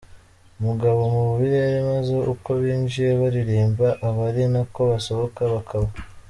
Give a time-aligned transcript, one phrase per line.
[0.65, 5.89] mugabo mu birere maze uko binjiye baririmba aba ari nako basohoka, bakaba.